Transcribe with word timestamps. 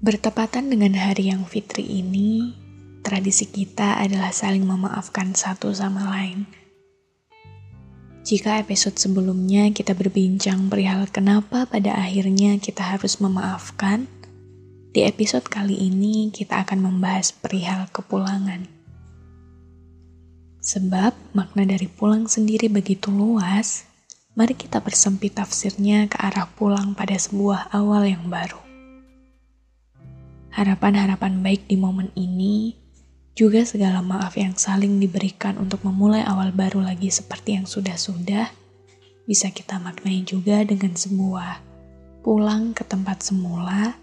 Bertepatan 0.00 0.72
dengan 0.72 0.96
hari 0.96 1.28
yang 1.28 1.44
fitri 1.44 1.84
ini, 1.84 2.56
tradisi 3.04 3.44
kita 3.44 4.00
adalah 4.00 4.32
saling 4.32 4.64
memaafkan 4.64 5.36
satu 5.36 5.76
sama 5.76 6.08
lain. 6.16 6.48
Jika 8.24 8.64
episode 8.64 8.96
sebelumnya 8.96 9.68
kita 9.68 9.92
berbincang 9.92 10.72
perihal 10.72 11.04
kenapa 11.04 11.68
pada 11.68 12.00
akhirnya 12.00 12.56
kita 12.56 12.80
harus 12.80 13.20
memaafkan, 13.20 14.08
di 14.96 15.04
episode 15.04 15.44
kali 15.52 15.76
ini 15.76 16.32
kita 16.32 16.64
akan 16.64 16.80
membahas 16.80 17.36
perihal 17.36 17.84
kepulangan. 17.92 18.72
Sebab 20.64 21.12
makna 21.36 21.68
dari 21.68 21.92
pulang 21.92 22.24
sendiri 22.24 22.72
begitu 22.72 23.12
luas, 23.12 23.84
mari 24.32 24.56
kita 24.56 24.80
bersempit 24.80 25.36
tafsirnya 25.36 26.08
ke 26.08 26.16
arah 26.16 26.48
pulang 26.56 26.96
pada 26.96 27.20
sebuah 27.20 27.68
awal 27.76 28.08
yang 28.08 28.24
baru 28.32 28.69
harapan-harapan 30.50 31.42
baik 31.42 31.70
di 31.70 31.78
momen 31.78 32.10
ini, 32.18 32.74
juga 33.38 33.62
segala 33.62 34.02
maaf 34.02 34.34
yang 34.34 34.58
saling 34.58 34.98
diberikan 34.98 35.56
untuk 35.56 35.86
memulai 35.86 36.26
awal 36.26 36.50
baru 36.50 36.82
lagi 36.82 37.08
seperti 37.08 37.56
yang 37.56 37.66
sudah-sudah, 37.66 38.50
bisa 39.24 39.48
kita 39.54 39.78
maknai 39.78 40.26
juga 40.26 40.66
dengan 40.66 40.98
sebuah 40.98 41.62
pulang 42.20 42.74
ke 42.74 42.82
tempat 42.84 43.22
semula, 43.22 43.94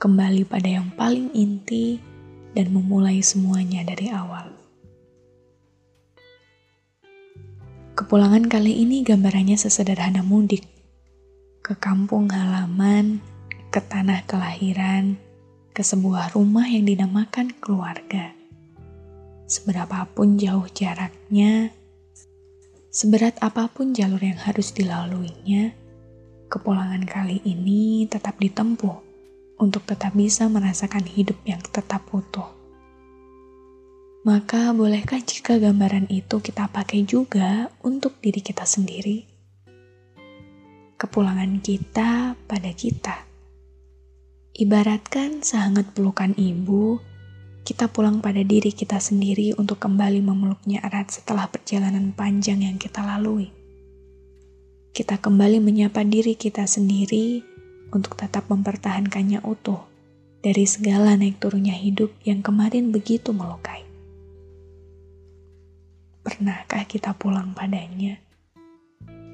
kembali 0.00 0.48
pada 0.48 0.66
yang 0.66 0.88
paling 0.96 1.30
inti, 1.36 2.00
dan 2.56 2.72
memulai 2.72 3.20
semuanya 3.20 3.84
dari 3.84 4.08
awal. 4.08 4.48
Kepulangan 7.96 8.48
kali 8.48 8.80
ini 8.80 9.04
gambarannya 9.04 9.56
sesederhana 9.56 10.24
mudik, 10.24 10.64
ke 11.60 11.76
kampung 11.76 12.32
halaman, 12.32 13.20
ke 13.68 13.80
tanah 13.80 14.24
kelahiran, 14.24 15.20
ke 15.76 15.84
sebuah 15.84 16.32
rumah 16.32 16.64
yang 16.64 16.88
dinamakan 16.88 17.52
keluarga. 17.60 18.32
Seberapapun 19.44 20.40
jauh 20.40 20.64
jaraknya, 20.72 21.68
seberat 22.88 23.36
apa 23.44 23.68
pun 23.68 23.92
jalur 23.92 24.24
yang 24.24 24.40
harus 24.40 24.72
dilaluinya, 24.72 25.76
kepulangan 26.48 27.04
kali 27.04 27.44
ini 27.44 28.08
tetap 28.08 28.40
ditempuh 28.40 29.04
untuk 29.60 29.84
tetap 29.84 30.16
bisa 30.16 30.48
merasakan 30.48 31.04
hidup 31.04 31.36
yang 31.44 31.60
tetap 31.60 32.08
utuh. 32.08 32.56
Maka, 34.24 34.72
bolehkah 34.72 35.20
jika 35.20 35.60
gambaran 35.60 36.08
itu 36.08 36.40
kita 36.40 36.72
pakai 36.72 37.04
juga 37.04 37.68
untuk 37.84 38.16
diri 38.24 38.40
kita 38.40 38.64
sendiri? 38.64 39.28
Kepulangan 40.96 41.60
kita 41.60 42.32
pada 42.48 42.72
kita 42.72 43.25
Ibaratkan 44.56 45.44
sehangat 45.44 45.92
pelukan 45.92 46.32
ibu, 46.32 46.96
kita 47.60 47.92
pulang 47.92 48.24
pada 48.24 48.40
diri 48.40 48.72
kita 48.72 48.96
sendiri 48.96 49.52
untuk 49.60 49.76
kembali 49.84 50.24
memeluknya 50.24 50.80
erat 50.80 51.12
setelah 51.12 51.44
perjalanan 51.44 52.16
panjang 52.16 52.64
yang 52.64 52.80
kita 52.80 53.04
lalui. 53.04 53.52
Kita 54.96 55.20
kembali 55.20 55.60
menyapa 55.60 56.00
diri 56.08 56.40
kita 56.40 56.64
sendiri 56.64 57.44
untuk 57.92 58.16
tetap 58.16 58.48
mempertahankannya 58.48 59.44
utuh 59.44 59.84
dari 60.40 60.64
segala 60.64 61.20
naik 61.20 61.36
turunnya 61.36 61.76
hidup 61.76 62.16
yang 62.24 62.40
kemarin 62.40 62.88
begitu 62.96 63.36
melukai. 63.36 63.84
Pernahkah 66.24 66.88
kita 66.88 67.12
pulang 67.12 67.52
padanya? 67.52 68.16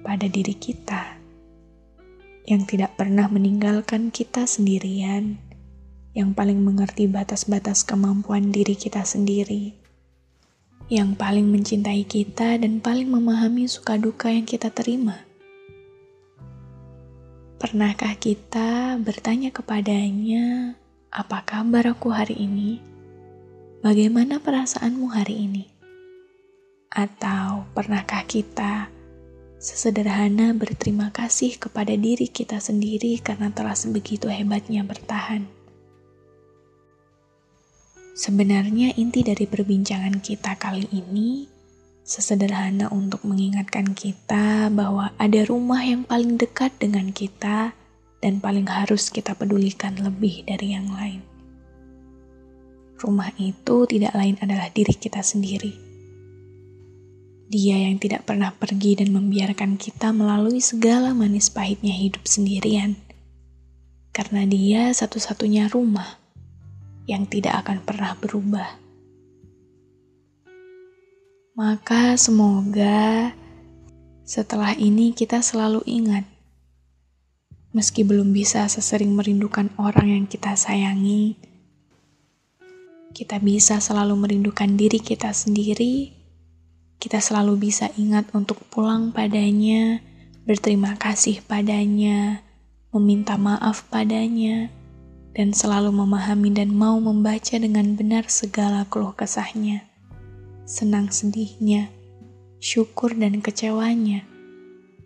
Pada 0.00 0.24
diri 0.32 0.56
kita 0.56 1.19
yang 2.50 2.66
tidak 2.66 2.98
pernah 2.98 3.30
meninggalkan 3.30 4.10
kita 4.10 4.42
sendirian, 4.42 5.38
yang 6.18 6.34
paling 6.34 6.58
mengerti 6.66 7.06
batas-batas 7.06 7.86
kemampuan 7.86 8.50
diri 8.50 8.74
kita 8.74 9.06
sendiri, 9.06 9.78
yang 10.90 11.14
paling 11.14 11.46
mencintai 11.46 12.02
kita 12.02 12.58
dan 12.58 12.82
paling 12.82 13.06
memahami 13.06 13.70
suka 13.70 13.94
duka 13.94 14.34
yang 14.34 14.42
kita 14.42 14.66
terima. 14.74 15.22
Pernahkah 17.62 18.18
kita 18.18 18.98
bertanya 18.98 19.54
kepadanya, 19.54 20.74
"Apa 21.14 21.46
kabar 21.46 21.94
aku 21.94 22.10
hari 22.10 22.34
ini? 22.34 22.82
Bagaimana 23.78 24.42
perasaanmu 24.42 25.06
hari 25.06 25.46
ini?" 25.46 25.64
Atau 26.90 27.70
pernahkah 27.78 28.26
kita 28.26 28.90
Sesederhana 29.60 30.56
berterima 30.56 31.12
kasih 31.12 31.60
kepada 31.60 31.92
diri 31.92 32.32
kita 32.32 32.56
sendiri 32.56 33.20
karena 33.20 33.52
telah 33.52 33.76
sebegitu 33.76 34.32
hebatnya 34.32 34.80
bertahan. 34.88 35.44
Sebenarnya 38.16 38.96
inti 38.96 39.20
dari 39.20 39.44
perbincangan 39.44 40.24
kita 40.24 40.56
kali 40.56 40.88
ini 40.88 41.44
sesederhana 42.00 42.88
untuk 42.88 43.20
mengingatkan 43.28 43.92
kita 43.92 44.72
bahwa 44.72 45.12
ada 45.20 45.44
rumah 45.44 45.84
yang 45.84 46.08
paling 46.08 46.40
dekat 46.40 46.72
dengan 46.80 47.12
kita 47.12 47.76
dan 48.24 48.40
paling 48.40 48.64
harus 48.64 49.12
kita 49.12 49.36
pedulikan 49.36 49.92
lebih 50.00 50.40
dari 50.48 50.72
yang 50.72 50.88
lain. 50.88 51.20
Rumah 52.96 53.36
itu 53.36 53.84
tidak 53.84 54.16
lain 54.16 54.40
adalah 54.40 54.72
diri 54.72 54.96
kita 54.96 55.20
sendiri 55.20 55.89
dia 57.50 57.74
yang 57.74 57.98
tidak 57.98 58.30
pernah 58.30 58.54
pergi 58.54 59.02
dan 59.02 59.10
membiarkan 59.10 59.74
kita 59.74 60.14
melalui 60.14 60.62
segala 60.62 61.10
manis 61.10 61.50
pahitnya 61.50 61.90
hidup 61.90 62.22
sendirian. 62.22 62.94
Karena 64.14 64.46
dia 64.46 64.94
satu-satunya 64.94 65.66
rumah 65.66 66.14
yang 67.10 67.26
tidak 67.26 67.66
akan 67.66 67.82
pernah 67.82 68.14
berubah. 68.14 68.78
Maka 71.58 72.14
semoga 72.14 73.34
setelah 74.22 74.70
ini 74.78 75.10
kita 75.10 75.42
selalu 75.42 75.82
ingat, 75.90 76.22
meski 77.74 78.06
belum 78.06 78.30
bisa 78.30 78.62
sesering 78.70 79.10
merindukan 79.10 79.74
orang 79.74 80.06
yang 80.06 80.24
kita 80.30 80.54
sayangi, 80.54 81.34
kita 83.10 83.42
bisa 83.42 83.82
selalu 83.82 84.14
merindukan 84.14 84.70
diri 84.78 85.02
kita 85.02 85.34
sendiri 85.34 86.19
kita 87.00 87.16
selalu 87.18 87.72
bisa 87.72 87.88
ingat 87.96 88.28
untuk 88.36 88.60
pulang 88.68 89.08
padanya, 89.08 90.04
berterima 90.44 91.00
kasih 91.00 91.40
padanya, 91.40 92.44
meminta 92.92 93.40
maaf 93.40 93.88
padanya, 93.88 94.68
dan 95.32 95.56
selalu 95.56 95.96
memahami 95.96 96.52
dan 96.52 96.76
mau 96.76 97.00
membaca 97.00 97.56
dengan 97.56 97.96
benar 97.96 98.28
segala 98.28 98.84
keluh 98.92 99.16
kesahnya, 99.16 99.88
senang 100.68 101.08
sedihnya, 101.08 101.88
syukur 102.60 103.16
dan 103.16 103.40
kecewanya, 103.40 104.28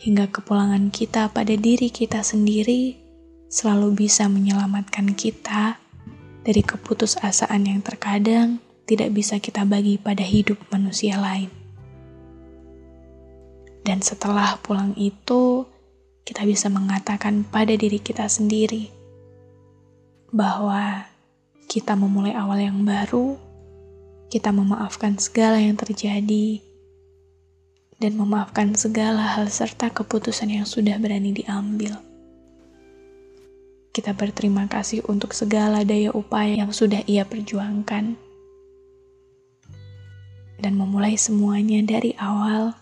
hingga 0.00 0.32
kepulangan 0.32 0.88
kita 0.88 1.28
pada 1.28 1.52
diri 1.52 1.92
kita 1.92 2.24
sendiri 2.24 2.96
selalu 3.52 4.08
bisa 4.08 4.32
menyelamatkan 4.32 5.12
kita 5.12 5.76
dari 6.40 6.64
keputusasaan 6.64 7.68
yang 7.68 7.84
terkadang 7.84 8.64
tidak 8.88 9.12
bisa 9.12 9.36
kita 9.38 9.62
bagi 9.68 10.00
pada 10.00 10.24
hidup 10.24 10.58
manusia 10.72 11.20
lain. 11.20 11.61
Dan 13.82 13.98
setelah 13.98 14.62
pulang 14.62 14.94
itu, 14.94 15.66
kita 16.22 16.46
bisa 16.46 16.70
mengatakan 16.70 17.42
pada 17.42 17.74
diri 17.74 17.98
kita 17.98 18.30
sendiri 18.30 18.86
bahwa 20.30 21.04
kita 21.66 21.98
memulai 21.98 22.32
awal 22.32 22.62
yang 22.62 22.78
baru, 22.86 23.34
kita 24.30 24.54
memaafkan 24.54 25.18
segala 25.18 25.58
yang 25.58 25.74
terjadi, 25.74 26.62
dan 27.98 28.18
memaafkan 28.18 28.74
segala 28.74 29.38
hal 29.38 29.46
serta 29.50 29.90
keputusan 29.90 30.50
yang 30.50 30.66
sudah 30.66 30.98
berani 30.98 31.34
diambil. 31.34 31.98
Kita 33.92 34.16
berterima 34.16 34.64
kasih 34.70 35.04
untuk 35.10 35.36
segala 35.36 35.84
daya 35.84 36.10
upaya 36.16 36.64
yang 36.64 36.72
sudah 36.72 37.04
ia 37.04 37.28
perjuangkan, 37.28 38.16
dan 40.62 40.72
memulai 40.78 41.18
semuanya 41.18 41.82
dari 41.84 42.16
awal 42.16 42.81